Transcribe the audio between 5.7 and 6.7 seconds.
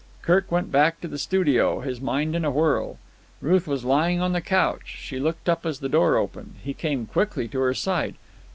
the door opened.